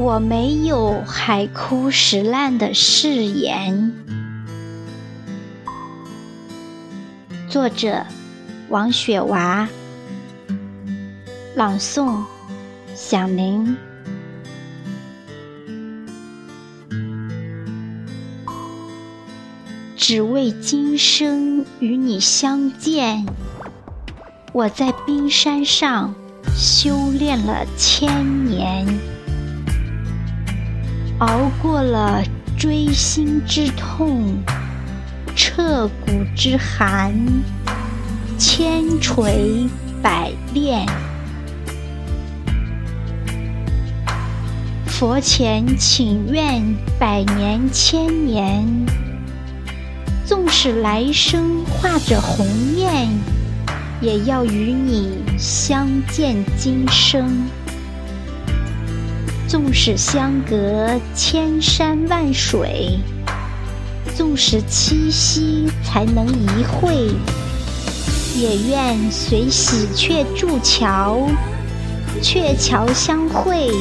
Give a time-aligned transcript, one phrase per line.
[0.00, 3.92] 我没有海枯石烂的誓言。
[7.50, 8.06] 作者：
[8.70, 9.68] 王雪娃。
[11.54, 12.24] 朗诵：
[12.94, 13.76] 响铃。
[19.98, 23.26] 只为今生与你相见，
[24.54, 26.14] 我在冰山上
[26.56, 28.86] 修炼了千年，
[31.20, 32.22] 熬过了
[32.56, 34.42] 锥心之痛、
[35.36, 37.14] 彻骨之寒，
[38.38, 39.68] 千锤
[40.02, 40.86] 百炼。
[44.86, 46.62] 佛前请愿
[46.98, 48.66] 百年千年。
[50.24, 52.46] 纵使来生化着鸿
[52.76, 53.08] 雁，
[54.00, 57.30] 也要与你相见今生。
[59.50, 63.00] 纵使相隔千山万水，
[64.14, 67.08] 纵使七夕才能一会，
[68.36, 71.26] 也愿随喜鹊筑桥，
[72.22, 73.72] 鹊桥相会，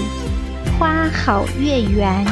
[0.79, 2.25] 花好月圆。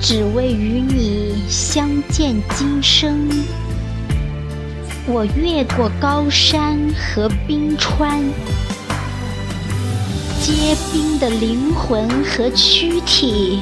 [0.00, 3.28] 只为与你相见今生，
[5.04, 8.22] 我越过高山和冰川，
[10.40, 13.58] 结冰的灵魂和躯体，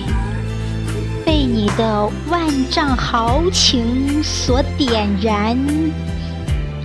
[1.25, 5.57] 被你的万丈豪情所点燃，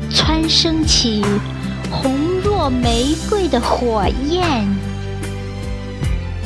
[0.09, 1.21] 蹿升起
[1.91, 4.65] 红若玫瑰的火焰。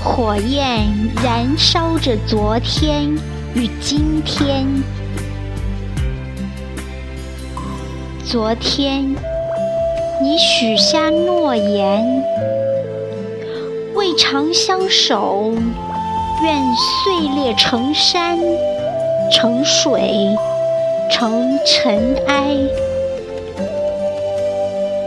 [0.03, 0.88] 火焰
[1.23, 3.16] 燃烧着昨天
[3.53, 4.66] 与今天。
[8.31, 9.16] 昨天，
[10.22, 12.23] 你许下诺言，
[13.95, 15.51] 未长相守，
[16.44, 18.38] 愿碎裂成山，
[19.31, 20.28] 成水，
[21.09, 22.56] 成尘埃。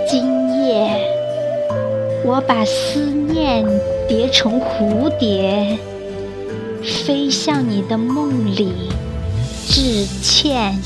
[0.08, 0.90] 今夜，
[2.24, 3.64] 我把思念。
[4.08, 5.78] 叠成蝴蝶，
[6.82, 8.90] 飞向你的梦里，
[9.68, 10.76] 致歉。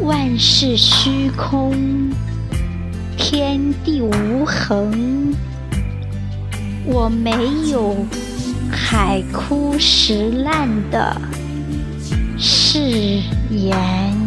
[0.00, 2.10] 万事虚空，
[3.16, 5.32] 天地无恒，
[6.84, 7.30] 我没
[7.70, 7.96] 有
[8.70, 11.16] 海枯石烂的
[12.36, 14.23] 誓言。